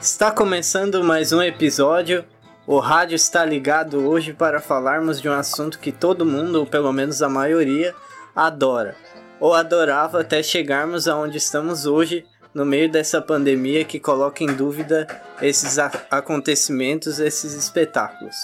[0.00, 2.24] Está começando mais um episódio.
[2.66, 6.92] O rádio está ligado hoje para falarmos de um assunto que todo mundo, ou pelo
[6.92, 7.94] menos a maioria,
[8.34, 8.96] adora.
[9.40, 12.24] Ou adorava até chegarmos aonde estamos hoje,
[12.54, 15.06] no meio dessa pandemia que coloca em dúvida
[15.42, 15.78] esses
[16.10, 18.36] acontecimentos, esses espetáculos.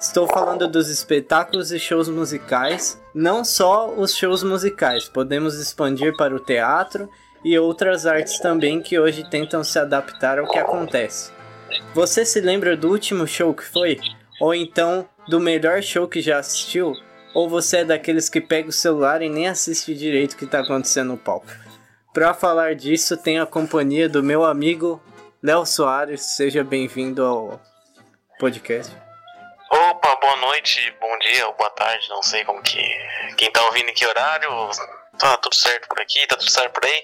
[0.00, 6.34] Estou falando dos espetáculos e shows musicais, não só os shows musicais, podemos expandir para
[6.34, 7.08] o teatro
[7.44, 11.30] e outras artes também que hoje tentam se adaptar ao que acontece.
[11.94, 13.98] Você se lembra do último show que foi?
[14.40, 16.94] Ou então do melhor show que já assistiu?
[17.34, 20.60] Ou você é daqueles que pega o celular e nem assiste direito o que está
[20.60, 21.46] acontecendo no palco?
[22.12, 25.02] Para falar disso, tenho a companhia do meu amigo
[25.42, 26.20] Léo Soares.
[26.36, 27.58] Seja bem-vindo ao
[28.38, 28.94] podcast.
[29.70, 32.82] Opa, boa noite, bom dia ou boa tarde, não sei como que.
[33.38, 34.50] Quem tá ouvindo em que horário?
[35.18, 36.26] Tá tudo certo por aqui?
[36.26, 37.02] Tá tudo certo por aí?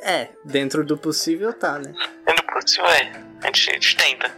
[0.00, 1.92] É, dentro do possível tá, né?
[2.24, 3.12] Dentro do possível é.
[3.42, 4.34] A gente, a gente tenta.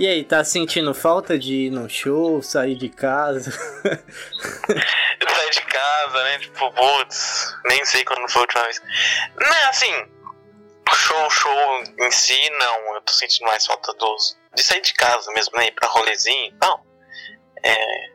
[0.00, 3.50] E aí, tá sentindo falta de ir no show, sair de casa?
[3.84, 6.38] sair de casa, né?
[6.38, 8.80] Tipo, putz, nem sei quando foi a última vez.
[9.38, 9.92] Não, é assim,
[10.94, 12.94] show, show em si, não.
[12.94, 15.66] Eu tô sentindo mais falta dos, de sair de casa mesmo, né?
[15.66, 16.80] Ir pra rolezinho não.
[17.62, 18.10] É,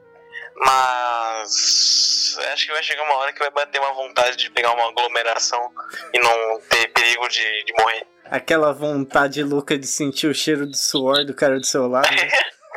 [0.56, 4.89] mas acho que vai chegar uma hora que vai bater uma vontade de pegar uma
[4.89, 5.72] aglomeração
[6.11, 8.08] e não ter perigo de, de morrer.
[8.30, 12.09] Aquela vontade louca de sentir o cheiro do suor do cara do seu lado.
[12.09, 12.30] Né?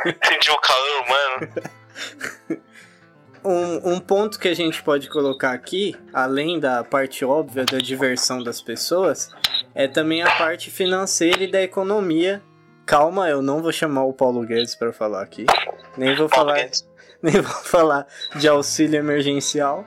[0.24, 1.48] sentir o calor humano.
[3.44, 8.42] Um, um, ponto que a gente pode colocar aqui, além da parte óbvia da diversão
[8.42, 9.30] das pessoas,
[9.74, 12.42] é também a parte financeira e da economia.
[12.84, 15.46] Calma, eu não vou chamar o Paulo Guedes para falar aqui.
[15.96, 16.62] Nem vou Paulo falar.
[16.62, 16.88] Guedes.
[17.22, 19.86] nem vou falar de auxílio emergencial.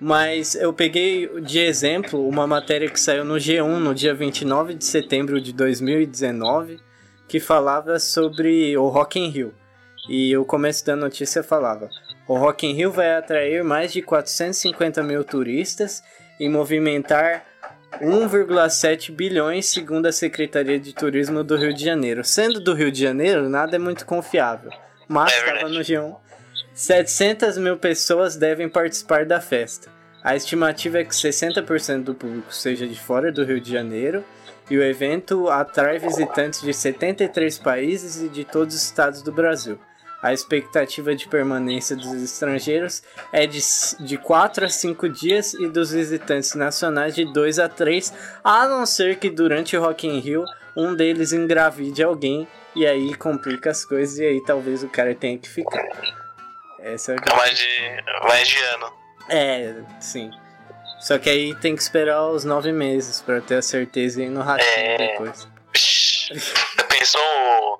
[0.00, 4.84] Mas eu peguei de exemplo uma matéria que saiu no G1 no dia 29 de
[4.84, 6.78] setembro de 2019,
[7.26, 9.54] que falava sobre o Rock in Rio.
[10.08, 11.88] E o começo da notícia falava:
[12.28, 16.02] o Rock in Rio vai atrair mais de 450 mil turistas
[16.38, 17.46] e movimentar
[18.02, 22.22] 1,7 bilhões, segundo a Secretaria de Turismo do Rio de Janeiro.
[22.22, 24.70] Sendo do Rio de Janeiro, nada é muito confiável.
[25.08, 26.25] Mas estava é no G1
[26.76, 29.90] 700 mil pessoas devem participar da festa.
[30.22, 34.22] A estimativa é que 60% do público seja de fora do Rio de Janeiro
[34.70, 39.78] e o evento atrai visitantes de 73 países e de todos os estados do Brasil.
[40.22, 43.60] A expectativa de permanência dos estrangeiros é de,
[44.00, 48.12] de 4 a 5 dias e dos visitantes nacionais de 2 a 3,
[48.44, 50.44] a não ser que durante o Rock in Rio
[50.76, 55.38] um deles engravide alguém e aí complica as coisas e aí talvez o cara tenha
[55.38, 56.25] que ficar.
[56.86, 57.36] Essa é a...
[57.36, 58.92] mais, de, mais de ano.
[59.28, 60.30] É, sim.
[61.00, 64.30] Só que aí tem que esperar os nove meses pra ter a certeza e ir
[64.30, 64.96] no ratinho é...
[64.96, 65.48] depois.
[66.88, 67.78] Pensou o,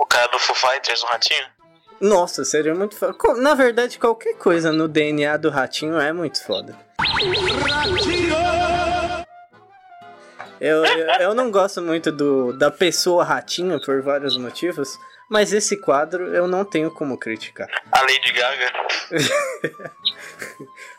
[0.00, 1.46] o cara do Foo Fighters no ratinho?
[2.00, 3.40] Nossa, seria muito foda.
[3.40, 6.76] Na verdade, qualquer coisa no DNA do ratinho é muito foda.
[6.98, 8.19] Ratinho!
[10.60, 14.98] Eu, eu, eu, não gosto muito do, da pessoa ratinho por vários motivos,
[15.28, 17.68] mas esse quadro eu não tenho como criticar.
[17.90, 18.72] A Lady Gaga.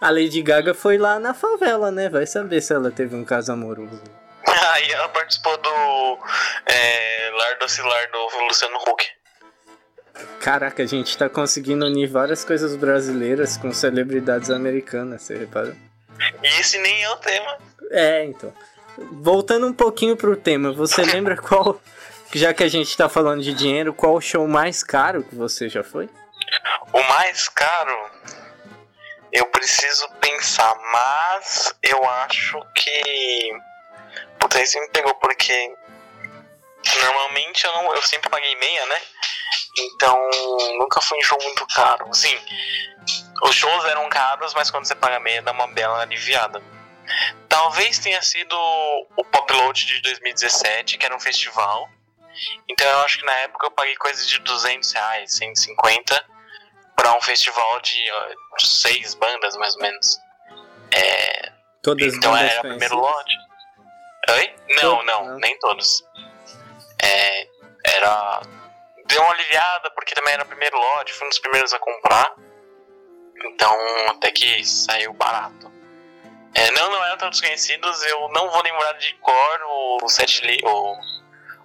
[0.01, 2.09] a Lady Gaga foi lá na favela, né?
[2.09, 4.01] Vai saber se ela teve um caso amoroso.
[4.73, 6.19] Ah, e ela participou do
[6.65, 9.05] é, Lar Docilar do Luciano Huck.
[10.39, 15.73] Caraca, a gente tá conseguindo unir várias coisas brasileiras com celebridades americanas, você reparou?
[16.43, 17.57] E esse nem é o tema.
[17.89, 18.53] É, então.
[18.97, 21.79] Voltando um pouquinho pro tema, você lembra qual
[22.33, 25.67] já que a gente tá falando de dinheiro, qual o show mais caro que você
[25.67, 26.09] já foi?
[26.93, 28.11] O mais caro?
[29.31, 33.53] Eu preciso pensar, mas eu acho que.
[34.39, 35.73] Puta, você me pegou porque.
[37.03, 39.01] Normalmente eu, não, eu sempre paguei meia, né?
[39.79, 40.29] Então
[40.79, 42.13] nunca fui em show muito caro.
[42.13, 42.37] Sim,
[43.43, 46.61] os shows eram caros, mas quando você paga meia dá uma bela aliviada.
[47.49, 51.89] Talvez tenha sido o Pop Load de 2017, que era um festival
[52.69, 56.25] então eu acho que na época eu paguei coisa de 200 reais, 150
[56.95, 60.19] para um festival de uh, seis bandas mais ou menos.
[60.91, 63.35] É, Todas então era o primeiro lote.
[64.29, 64.55] Oi?
[64.69, 66.03] Não, não, não, nem todos.
[67.01, 67.47] É,
[67.85, 68.41] era.
[69.07, 72.33] Deu uma aliviada porque também era o primeiro lote, fui um dos primeiros a comprar.
[73.43, 73.75] Então
[74.09, 75.71] até que saiu barato.
[76.53, 79.61] É, não, não eram tão desconhecidos, eu não vou lembrar de cor
[80.03, 80.97] o set li, o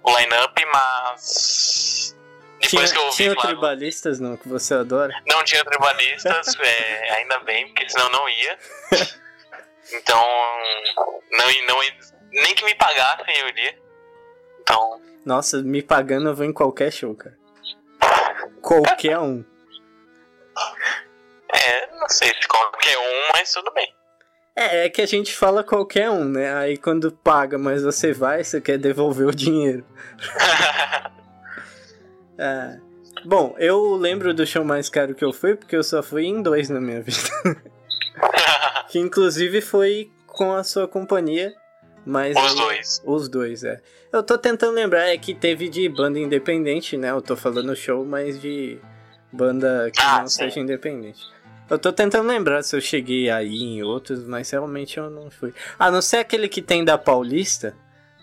[0.07, 2.15] o line-up, mas
[2.61, 5.13] Depois tinha, que eu ouvi tinha tribalistas não, que você adora?
[5.27, 8.57] Não tinha tribalistas, é, ainda bem, porque senão não ia.
[9.93, 10.25] Então,
[11.31, 11.79] não, não,
[12.31, 13.77] nem que me pagassem eu iria.
[14.61, 17.37] Então, Nossa, me pagando eu vou em qualquer show, cara.
[18.61, 19.43] Qualquer um.
[21.53, 23.93] é, não sei se qualquer um, mas tudo bem.
[24.59, 26.51] É, é que a gente fala qualquer um, né?
[26.55, 29.85] Aí quando paga, mas você vai, você quer devolver o dinheiro.
[32.39, 32.77] É.
[33.25, 36.39] Bom, eu lembro do show mais caro que eu fui, porque eu só fui em
[36.39, 37.17] dois na minha vida.
[38.89, 41.51] que inclusive foi com a sua companhia.
[42.05, 43.01] Mas Os aí- dois.
[43.03, 43.81] Os dois, é.
[44.13, 47.09] Eu tô tentando lembrar, é que teve de banda independente, né?
[47.09, 48.77] Eu tô falando show, mas de
[49.31, 50.43] banda que Ah, não sim.
[50.43, 51.21] seja independente.
[51.69, 55.53] Eu tô tentando lembrar se eu cheguei aí em outros, mas realmente eu não fui.
[55.77, 57.75] A não ser aquele que tem da Paulista,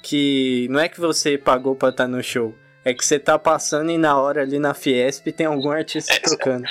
[0.02, 2.54] que não é que você pagou pra estar no show,
[2.84, 6.18] é que você tá passando e na hora ali na Fiesp tem algum artista É,
[6.20, 6.64] tocando.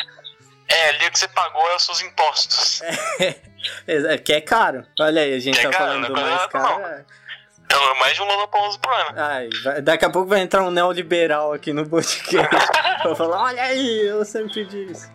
[0.68, 2.82] É, ali o que você pagou é os seus impostos.
[3.88, 4.86] É, que é caro.
[5.00, 6.82] Olha aí, a gente Que é tá caro, falando do é mais caro.
[6.84, 7.06] é.
[7.72, 9.10] É mais de um Lollapalooza por ano.
[9.16, 12.50] Ai, vai- daqui a pouco vai entrar um neoliberal aqui no podcast.
[13.06, 15.10] Vou falar, olha aí, eu sempre disse.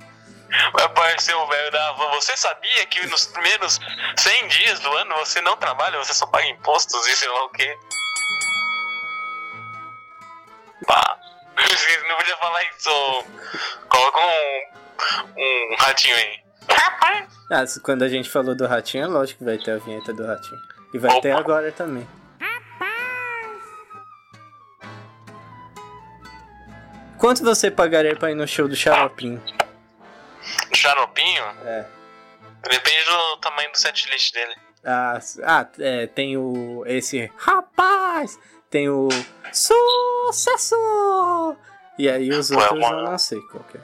[0.73, 2.11] Vai aparecer o velho da van.
[2.13, 3.79] Você sabia que nos primeiros
[4.17, 7.51] 100 dias do ano você não trabalha, você só paga impostos e sei lá o
[7.51, 7.79] quê?
[10.87, 11.19] Pá.
[12.09, 13.25] Não podia falar isso.
[13.89, 16.41] Coloca um, um ratinho aí.
[17.51, 20.27] Ah, quando a gente falou do Ratinho, é lógico que vai ter a vinheta do
[20.27, 20.61] Ratinho.
[20.93, 21.23] E vai Opa.
[21.23, 22.07] ter agora também.
[27.19, 29.43] Quanto você pagaria pra ir no show do Xaropinho?
[30.79, 31.45] Xaropinho?
[31.65, 31.87] É.
[32.63, 34.55] Depende do tamanho do setlist dele.
[34.85, 36.85] Ah, ah, é, tem o.
[36.87, 37.31] Esse.
[37.37, 38.39] Rapaz!
[38.71, 39.09] Tem o.
[39.53, 40.77] Sucesso!
[41.99, 43.81] E aí os Ué, outros eu uma- não sei qual que é.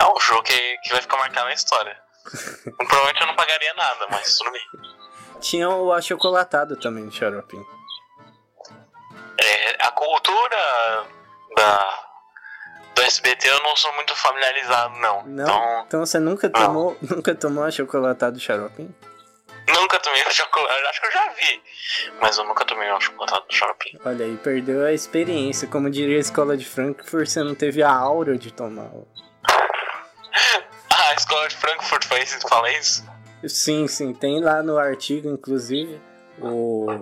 [0.00, 1.96] É um jogo que, que vai ficar marcado na história.
[2.76, 4.62] Provavelmente eu não pagaria nada, mas tudo bem.
[5.40, 7.66] Tinha o achocolatado também do Xaropinho.
[9.38, 11.06] É, a cultura
[11.56, 12.11] da,
[12.94, 15.22] do SBT eu não sou muito familiarizado, não.
[15.24, 15.44] Não?
[15.44, 18.94] Então, Então você nunca tomou, nunca tomou achocolatado do Xaropinho?
[19.68, 20.86] nunca tomei um chocolate.
[20.90, 21.62] Acho que eu já vi,
[22.20, 23.98] mas eu nunca tomei um chocolate do shopping.
[24.04, 25.68] Olha aí, perdeu a experiência.
[25.68, 28.90] Como diria a escola de Frankfurt, você não teve a aura de tomar.
[29.44, 33.04] Ah, a escola de Frankfurt foi isso, fala isso?
[33.46, 36.00] Sim, sim, tem lá no artigo, inclusive,
[36.40, 37.00] o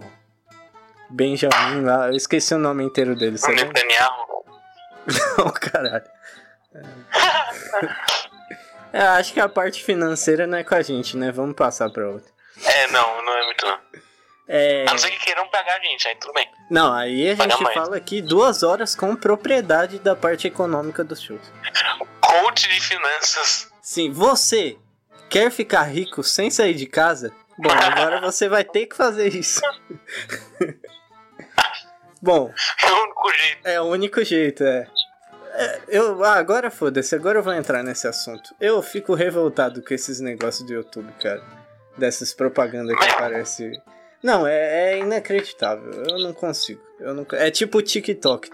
[1.10, 2.06] Benjamin lá.
[2.08, 3.48] Eu esqueci o nome inteiro dele, O?
[3.52, 4.29] Netanyahu.
[5.38, 6.04] Não, caralho.
[8.92, 11.30] É, acho que a parte financeira não é com a gente, né?
[11.30, 12.30] Vamos passar pra outra.
[12.64, 13.78] É, não, não é muito não.
[14.48, 14.84] É...
[14.88, 16.50] A não ser que queiram pagar a gente, aí tudo bem.
[16.68, 17.74] Não, aí a Paga gente mais.
[17.74, 21.40] fala aqui duas horas com propriedade da parte econômica dos shows.
[22.20, 23.70] Coach de finanças.
[23.80, 24.76] Sim, você
[25.28, 27.32] quer ficar rico sem sair de casa?
[27.56, 29.60] Bom, agora você vai ter que fazer isso.
[32.22, 32.52] Bom,
[32.82, 33.66] É o único jeito.
[33.68, 34.86] é o único jeito, é.
[35.52, 38.54] É, eu, ah, agora foda-se, agora eu vou entrar nesse assunto.
[38.60, 41.42] Eu fico revoltado com esses negócios do YouTube, cara.
[41.96, 43.72] Dessas propagandas que aparece.
[44.22, 45.92] Não, é, é inacreditável.
[46.04, 46.80] Eu não consigo.
[46.98, 48.50] Eu não, é tipo o TikTok.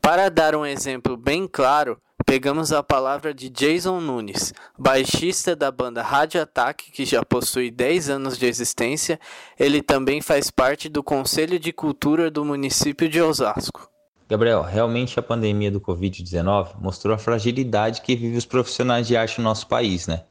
[0.00, 6.02] Para dar um exemplo bem claro, pegamos a palavra de Jason Nunes, baixista da banda
[6.02, 9.20] Rádio Ataque, que já possui 10 anos de existência.
[9.58, 13.90] Ele também faz parte do Conselho de Cultura do município de Osasco.
[14.28, 19.38] Gabriel, realmente a pandemia do Covid-19 mostrou a fragilidade que vive os profissionais de arte
[19.38, 20.24] no nosso país, né?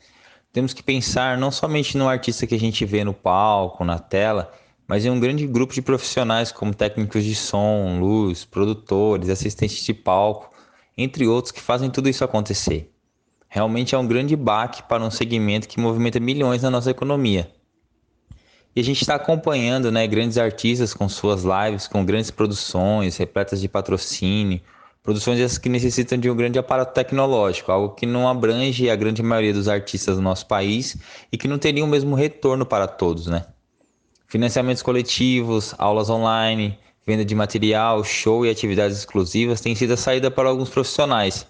[0.52, 4.52] Temos que pensar não somente no artista que a gente vê no palco, na tela,
[4.88, 9.94] mas em um grande grupo de profissionais como técnicos de som, luz, produtores, assistentes de
[9.94, 10.53] palco,
[10.98, 12.92] entre outros que fazem tudo isso acontecer.
[13.48, 17.52] Realmente é um grande baque para um segmento que movimenta milhões na nossa economia.
[18.76, 23.62] E a gente está acompanhando né, grandes artistas com suas lives, com grandes produções, repletas
[23.62, 24.60] de patrocínio,
[25.04, 29.22] produções essas que necessitam de um grande aparato tecnológico, algo que não abrange a grande
[29.22, 30.98] maioria dos artistas do nosso país
[31.32, 33.46] e que não teria o mesmo retorno para todos, né?
[34.28, 40.32] Financiamentos coletivos, aulas online, venda de material, show e atividades exclusivas têm sido a saída
[40.32, 41.46] para alguns profissionais.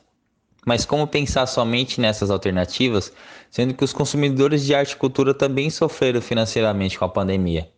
[0.65, 3.11] Mas como pensar somente nessas alternativas,
[3.51, 7.69] sendo que os consumidores de arte e cultura também sofreram financeiramente com a pandemia?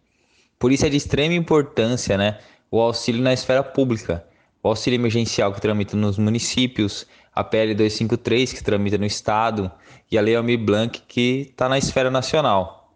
[0.59, 2.39] Por isso é de extrema importância né,
[2.71, 4.25] o auxílio na esfera pública,
[4.61, 9.71] o auxílio emergencial que tramita nos municípios, a PL 253 que tramita no Estado
[10.09, 12.93] e a Lei Almir Blanc que está na esfera nacional.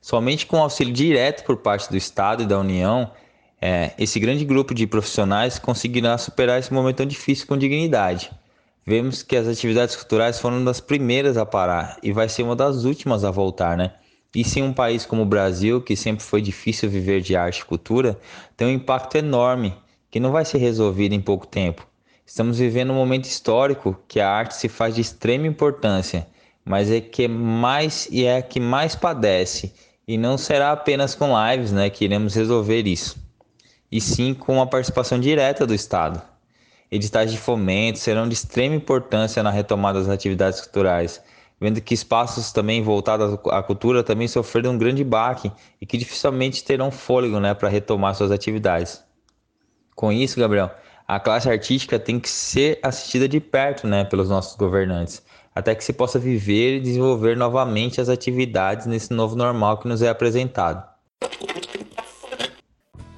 [0.00, 3.10] Somente com auxílio direto por parte do Estado e da União,
[3.60, 8.30] é, esse grande grupo de profissionais conseguirá superar esse momento tão difícil com dignidade.
[8.86, 12.56] Vemos que as atividades culturais foram uma das primeiras a parar e vai ser uma
[12.56, 13.92] das últimas a voltar, né?
[14.34, 17.64] E se um país como o Brasil, que sempre foi difícil viver de arte e
[17.64, 18.18] cultura,
[18.56, 19.74] tem um impacto enorme
[20.10, 21.86] que não vai ser resolvido em pouco tempo.
[22.24, 26.26] Estamos vivendo um momento histórico que a arte se faz de extrema importância,
[26.64, 29.74] mas é que mais e é a que mais padece,
[30.06, 33.16] e não será apenas com lives, né, que iremos resolver isso,
[33.90, 36.22] e sim com a participação direta do Estado.
[36.90, 41.22] Editais de fomento serão de extrema importância na retomada das atividades culturais,
[41.60, 46.64] vendo que espaços também voltados à cultura também sofreram um grande baque e que dificilmente
[46.64, 49.02] terão fôlego né, para retomar suas atividades.
[49.94, 50.70] Com isso, Gabriel,
[51.06, 55.22] a classe artística tem que ser assistida de perto né, pelos nossos governantes,
[55.54, 60.02] até que se possa viver e desenvolver novamente as atividades nesse novo normal que nos
[60.02, 60.88] é apresentado.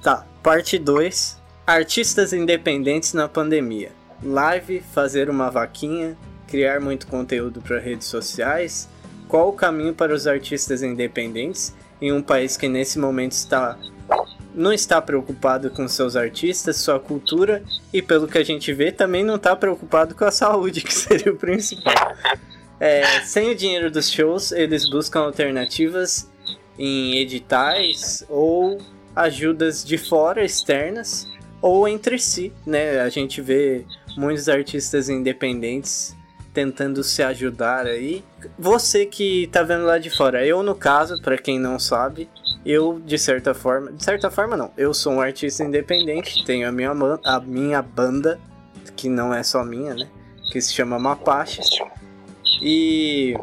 [0.03, 1.41] Tá, parte 2.
[1.65, 3.93] Artistas independentes na pandemia.
[4.21, 8.89] Live, fazer uma vaquinha, criar muito conteúdo para redes sociais.
[9.29, 13.77] Qual o caminho para os artistas independentes em um país que nesse momento está
[14.53, 19.23] não está preocupado com seus artistas, sua cultura e, pelo que a gente vê, também
[19.23, 21.93] não está preocupado com a saúde, que seria o principal.
[22.77, 26.29] É, sem o dinheiro dos shows, eles buscam alternativas
[26.77, 28.79] em editais ou
[29.15, 31.27] ajudas de fora, externas,
[31.61, 32.99] ou entre si, né?
[32.99, 33.85] A gente vê
[34.17, 36.15] muitos artistas independentes
[36.53, 38.23] tentando se ajudar aí.
[38.59, 42.29] Você que tá vendo lá de fora, eu no caso, para quem não sabe,
[42.65, 46.71] eu, de certa forma, de certa forma não, eu sou um artista independente, tenho a
[46.71, 46.91] minha,
[47.25, 48.39] a minha banda,
[48.95, 50.07] que não é só minha, né?
[50.51, 51.67] Que se chama Mapaches.
[52.61, 53.35] E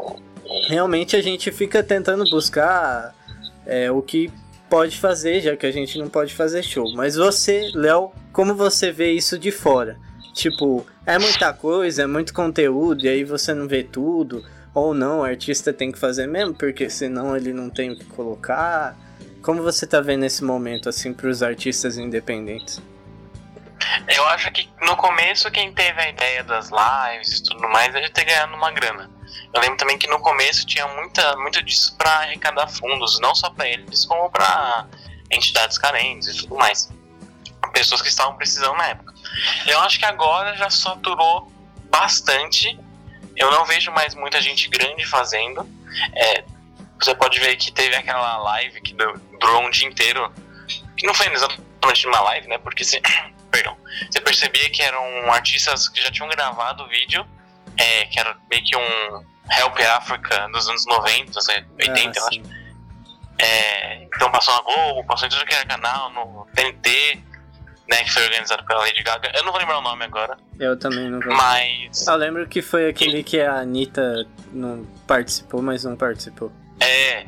[0.68, 3.14] realmente a gente fica tentando buscar
[3.66, 4.30] é, o que
[4.70, 6.94] pode fazer, já que a gente não pode fazer show.
[6.94, 9.98] Mas você, Léo, como você vê isso de fora?
[10.32, 14.44] Tipo, é muita coisa, é muito conteúdo, e aí você não vê tudo.
[14.72, 18.04] Ou não, o artista tem que fazer mesmo, porque senão ele não tem o que
[18.04, 18.96] colocar.
[19.42, 22.80] Como você tá vendo esse momento, assim, pros artistas independentes?
[24.14, 28.00] Eu acho que no começo quem teve a ideia das lives e tudo mais é
[28.02, 29.10] de ter ganhado uma grana.
[29.52, 33.50] Eu lembro também que no começo tinha muita, muito disso para arrecadar fundos, não só
[33.50, 34.86] para eles, como para
[35.30, 36.90] entidades carentes e tudo mais.
[37.72, 39.14] Pessoas que estavam precisando na época.
[39.66, 41.50] Eu acho que agora já saturou
[41.90, 42.78] bastante.
[43.36, 45.68] Eu não vejo mais muita gente grande fazendo.
[46.14, 46.44] É,
[47.00, 50.32] você pode ver que teve aquela live que durou um dia inteiro,
[50.96, 52.58] que não foi exatamente uma live, né?
[52.58, 53.00] Porque você,
[53.50, 53.76] perdão,
[54.10, 57.26] você percebia que eram artistas que já tinham gravado o vídeo,
[57.76, 61.32] é, que era meio que um Help Africa dos anos 90,
[61.78, 62.60] 80, ah, eu acho.
[63.38, 67.18] É, então passou na Globo, passou em tudo que era canal, no TNT,
[67.90, 69.32] né, que foi organizado pela Lady Gaga.
[69.34, 70.36] Eu não vou lembrar o nome agora.
[70.58, 71.34] Eu também não vou.
[71.34, 72.06] Mas.
[72.06, 76.52] Eu lembro que foi aquele que a Anitta não participou, mas não participou.
[76.80, 77.26] É.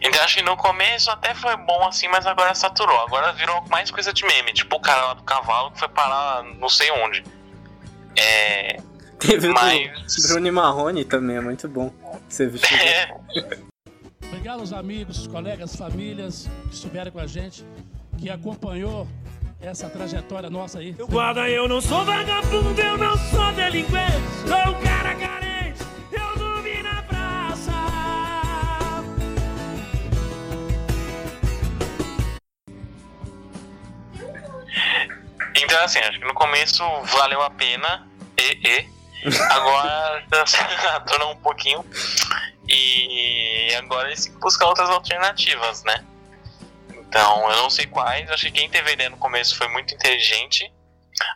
[0.00, 2.98] Então acho que no começo até foi bom assim, mas agora saturou.
[3.00, 4.52] Agora virou mais coisa de meme.
[4.52, 7.24] Tipo o cara lá do cavalo que foi parar não sei onde.
[8.16, 8.80] É.
[9.20, 10.16] Teve mas...
[10.18, 11.92] o Bruno Marrone também, é muito bom.
[12.28, 12.60] Você viu?
[12.70, 13.10] É.
[14.26, 17.64] Obrigado aos amigos, colegas, famílias que estiveram com a gente,
[18.16, 19.06] que acompanhou
[19.60, 20.94] essa trajetória nossa aí.
[20.98, 26.38] Eu guarda, eu não sou vagabundo, eu não sou delinquente, sou um cara carente, eu
[26.38, 27.72] dormi na praça.
[35.56, 36.82] Então, assim, acho que no começo
[37.18, 38.06] valeu a pena,
[38.38, 38.99] e, e.
[39.50, 40.24] Agora
[40.96, 41.84] aturou um pouquinho.
[42.68, 46.04] E agora eles têm que buscar outras alternativas, né?
[46.94, 48.30] Então, eu não sei quais.
[48.30, 50.72] Acho que quem teve a ideia no começo foi muito inteligente.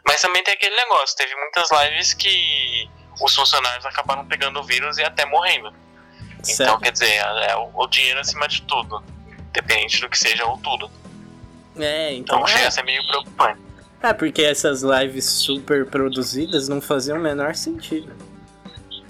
[0.06, 2.88] Mas também tem aquele negócio: teve muitas lives que
[3.20, 5.74] os funcionários acabaram pegando o vírus e até morrendo.
[6.34, 6.62] Então, certo.
[6.62, 9.02] Então, quer dizer, é, é o, dinheiro acima de tudo.
[9.48, 10.90] Independente do que seja ou tudo.
[11.76, 12.36] É, então.
[12.36, 13.60] Então, chega a ser meio preocupante.
[14.04, 18.14] É, porque essas lives super produzidas não faziam o menor sentido.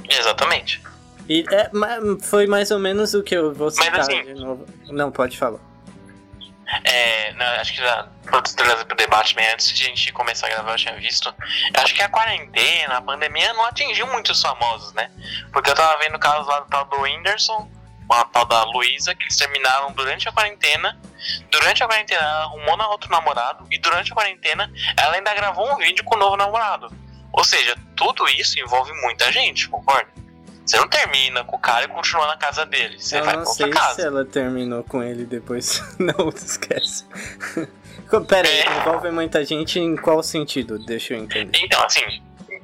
[0.09, 0.81] Exatamente.
[1.29, 1.69] E é,
[2.23, 4.65] foi mais ou menos o que eu vou citar Mas, assim, de novo.
[4.87, 5.59] Não, pode falar.
[6.85, 10.47] É, não, acho que já pode trazer pro debate, mas antes de a gente começar
[10.47, 11.35] a gravar, eu tinha visto.
[11.75, 15.11] Eu acho que a quarentena, a pandemia não atingiu muitos famosos, né?
[15.53, 17.69] Porque eu tava vendo o caso lá do tal do Whindersson,
[18.11, 20.99] a tal da Luísa, que eles terminaram durante a quarentena.
[21.51, 23.67] Durante a quarentena, ela arrumou na outro namorado.
[23.71, 26.93] E durante a quarentena, ela ainda gravou um vídeo com o novo namorado.
[27.33, 30.09] Ou seja, tudo isso envolve muita gente, concorda?
[30.65, 32.99] Você não termina com o cara e continua na casa dele.
[32.99, 33.95] Você eu vai não pra outra sei casa.
[33.95, 35.83] se ela terminou com ele depois.
[35.99, 37.05] não, esquece.
[38.29, 38.79] Pera aí, É.
[38.81, 40.79] envolve muita gente em qual sentido?
[40.79, 41.59] Deixa eu entender.
[41.63, 42.01] Então, assim,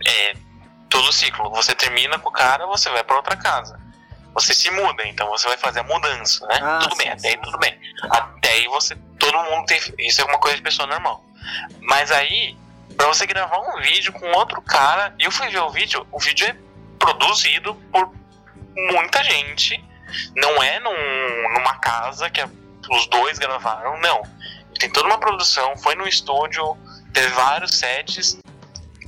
[0.07, 0.35] é,
[0.89, 1.51] todo ciclo.
[1.51, 3.79] Você termina com o cara, você vai pra outra casa.
[4.35, 6.59] Você se muda, então você vai fazer a mudança, né?
[6.63, 7.41] Ah, tudo sim, bem, até aí sim.
[7.43, 7.81] tudo bem.
[8.11, 8.97] Até aí você.
[9.19, 9.81] Todo mundo tem.
[9.99, 11.25] Isso é uma coisa de pessoa normal.
[11.81, 12.57] Mas aí,
[12.97, 16.47] pra você gravar um vídeo com outro cara, eu fui ver o vídeo, o vídeo
[16.47, 16.55] é
[16.99, 18.13] produzido por
[18.77, 19.83] muita gente.
[20.37, 22.49] Não é num- numa casa que a-
[22.91, 24.23] os dois gravaram, não.
[24.79, 26.77] Tem toda uma produção, foi no estúdio,
[27.13, 28.39] teve vários sets.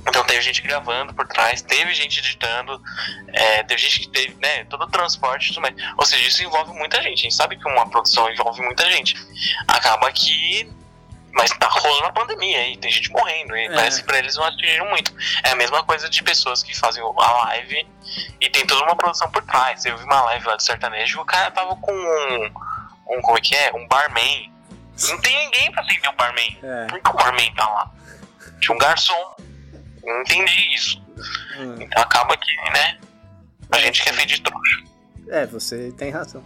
[0.07, 2.81] Então teve gente gravando por trás, teve gente editando,
[3.29, 5.75] é, teve gente que teve, né, todo o transporte tudo mais.
[5.97, 7.19] Ou seja, isso envolve muita gente.
[7.19, 9.15] A gente sabe que uma produção envolve muita gente.
[9.67, 10.69] Acaba que.
[11.35, 13.57] Mas tá rolando a pandemia aí, tem gente morrendo.
[13.57, 13.73] E É.
[13.73, 15.11] parece que pra eles não atingiram muito.
[15.43, 17.87] É a mesma coisa de pessoas que fazem a live
[18.39, 19.83] e tem toda uma produção por trás.
[19.83, 22.51] Eu vi uma live lá de sertanejo e o cara tava com um.
[23.17, 23.71] um como é que é?
[23.73, 24.53] Um barman.
[25.09, 26.57] Não tem ninguém pra atender o barman.
[26.61, 26.85] É.
[26.87, 27.91] Por que o barman tá lá?
[28.61, 29.35] Tinha um garçom.
[30.03, 31.01] Não entendi isso.
[31.57, 31.75] hum.
[31.79, 32.97] Então acaba que, né?
[33.71, 34.83] A gente que é feito de trouxa.
[35.29, 36.43] É, você tem razão.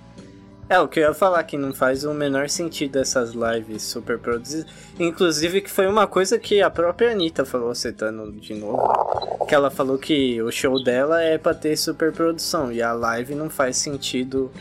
[0.69, 4.19] É, o que eu ia falar que não faz o menor sentido essas lives super
[4.19, 4.69] produzidas.
[4.99, 9.71] Inclusive que foi uma coisa que a própria Anitta falou, citando de novo, que ela
[9.71, 13.77] falou que o show dela é pra ter super produção e a live não faz
[13.77, 14.51] sentido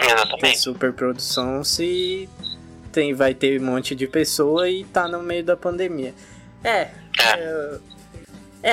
[0.40, 2.28] ter super produção se
[2.92, 6.14] tem, vai ter um monte de pessoa e tá no meio da pandemia.
[6.62, 7.78] É, é, é,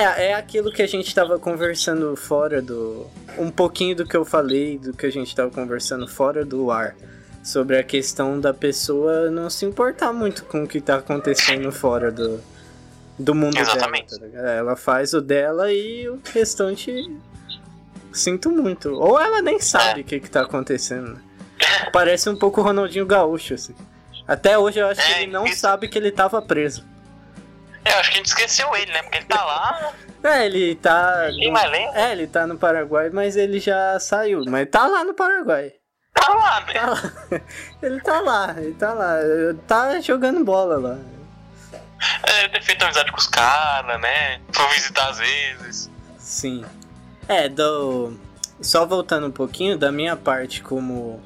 [0.02, 3.06] é aquilo que a gente tava conversando fora do.
[3.38, 6.96] Um pouquinho do que eu falei, do que a gente tava conversando fora do ar.
[7.42, 12.10] Sobre a questão da pessoa não se importar muito com o que tá acontecendo fora
[12.10, 12.40] do,
[13.18, 14.06] do mundo Exatamente.
[14.10, 14.20] dela.
[14.20, 14.46] Tá ligado?
[14.46, 16.90] Ela faz o dela e o restante.
[18.12, 18.94] Sinto muito.
[18.94, 21.14] Ou ela nem sabe o que, que tá acontecendo.
[21.14, 21.20] né?
[21.92, 23.74] Parece um pouco o Ronaldinho Gaúcho, assim.
[24.26, 26.84] Até hoje eu acho que É, ele não isso- sabe que ele tava preso.
[27.84, 29.02] É, eu acho que a gente esqueceu ele, né?
[29.02, 29.92] Porque ele tá lá,
[30.22, 31.28] É, ele tá.
[31.52, 32.00] mais lembra.
[32.00, 34.44] É, ele tá no Paraguai, mas ele já saiu.
[34.46, 35.72] Mas tá lá no Paraguai.
[36.14, 36.72] Tá lá, né?
[36.74, 37.40] Tá lá.
[37.82, 39.16] Ele tá lá, ele tá lá.
[39.66, 40.98] Tá jogando bola lá.
[42.22, 44.40] É, ter feito amizade com os caras, né?
[44.52, 45.90] Foi visitar às vezes.
[46.16, 46.64] Sim.
[47.28, 48.16] É, do.
[48.60, 51.20] Só voltando um pouquinho, da minha parte como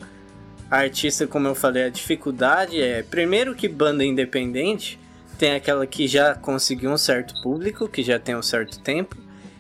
[0.71, 3.03] artista, como eu falei, a dificuldade é.
[3.03, 4.99] Primeiro que banda independente
[5.39, 9.17] tem aquela que já conseguiu um certo público, que já tem um certo tempo.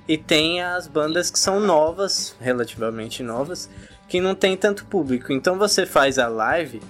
[0.08, 3.70] E tem as bandas que são novas, relativamente novas,
[4.08, 5.32] que não tem tanto público.
[5.32, 6.80] Então você faz a live,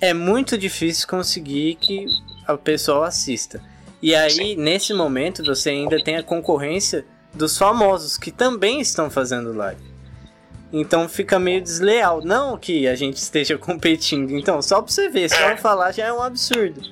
[0.00, 2.06] é muito difícil conseguir que
[2.46, 3.62] a pessoa assista.
[4.02, 9.52] E aí, nesse momento, você ainda tem a concorrência dos famosos que também estão fazendo
[9.52, 9.80] live.
[10.72, 12.20] Então fica meio desleal.
[12.24, 14.32] Não que a gente esteja competindo.
[14.32, 16.82] Então, só pra você ver, só eu falar já é um absurdo.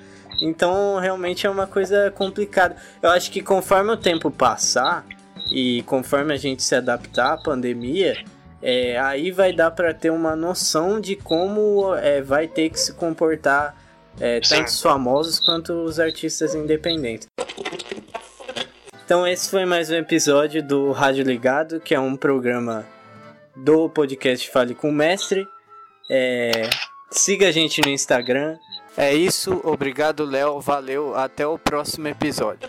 [0.41, 2.77] Então, realmente é uma coisa complicada.
[3.03, 5.05] Eu acho que conforme o tempo passar
[5.53, 8.17] e conforme a gente se adaptar à pandemia,
[8.63, 12.93] é, aí vai dar pra ter uma noção de como é, vai ter que se
[12.93, 13.77] comportar
[14.19, 17.27] é, tanto os famosos quanto os artistas independentes.
[19.05, 22.87] Então esse foi mais um episódio do Rádio Ligado, que é um programa
[23.57, 25.49] do podcast Fale com o Mestre.
[26.09, 26.69] É,
[27.11, 28.57] siga a gente no Instagram.
[29.03, 32.69] É isso, obrigado Léo, valeu, até o próximo episódio.